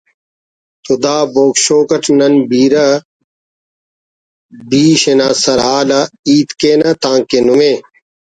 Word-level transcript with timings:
تو 0.83 0.93
دا 1.03 1.17
”بوگ 1.33 1.53
شو“ 1.63 1.77
اٹ 1.95 2.03
نن 2.19 2.35
بیرہ 2.49 2.87
بیش 4.69 5.01
انا 5.11 5.29
سرحال 5.43 5.89
آ 5.99 6.01
ہیت 6.27 6.49
کینہ 6.59 6.89
تانکہ 7.01 7.37
نمے 7.45 7.73